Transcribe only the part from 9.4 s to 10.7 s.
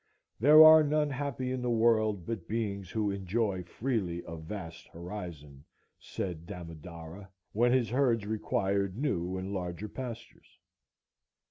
larger pastures.